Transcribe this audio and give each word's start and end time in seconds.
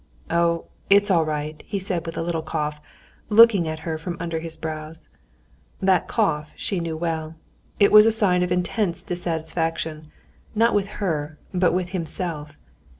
"Oh, 0.31 0.65
it's 0.89 1.11
all 1.11 1.23
right," 1.25 1.61
he 1.67 1.77
said 1.77 2.07
with 2.07 2.17
a 2.17 2.23
little 2.23 2.41
cough, 2.41 2.81
looking 3.29 3.67
at 3.67 3.81
her 3.81 3.99
from 3.99 4.17
under 4.19 4.39
his 4.39 4.57
brows. 4.57 5.09
That 5.79 6.07
cough 6.07 6.53
she 6.55 6.79
knew 6.79 6.97
well. 6.97 7.35
It 7.79 7.91
was 7.91 8.07
a 8.07 8.11
sign 8.11 8.41
of 8.41 8.51
intense 8.51 9.03
dissatisfaction, 9.03 10.09
not 10.55 10.73
with 10.73 10.87
her, 10.97 11.37
but 11.53 11.73
with 11.75 11.89
himself. 11.89 12.57